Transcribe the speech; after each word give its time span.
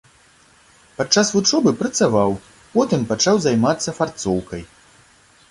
Падчас 1.01 1.27
вучобы 1.35 1.73
працаваў, 1.81 2.31
потым 2.77 3.05
пачаў 3.13 3.35
займацца 3.45 3.95
фарцоўкай. 4.01 4.61